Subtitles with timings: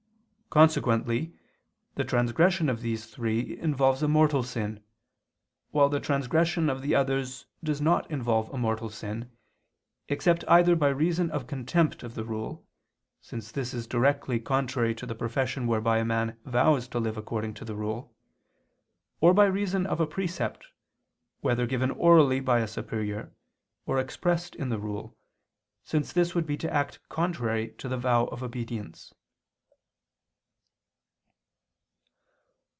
[0.53, 1.33] Consequently
[1.95, 4.83] the transgression of these three involves a mortal sin,
[5.69, 9.31] while the transgression of the others does not involve a mortal sin,
[10.09, 12.67] except either by reason of contempt of the rule
[13.21, 17.53] (since this is directly contrary to the profession whereby a man vows to live according
[17.53, 18.13] to the rule),
[19.21, 20.67] or by reason of a precept,
[21.39, 23.31] whether given orally by a superior,
[23.85, 25.15] or expressed in the rule,
[25.85, 29.13] since this would be to act contrary to the vow of obedience.